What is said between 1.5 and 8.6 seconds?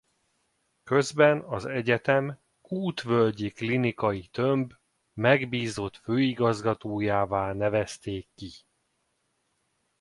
egyetem Kútvölgyi Klinikai Tömb megbízott főigazgatójává nevezték ki.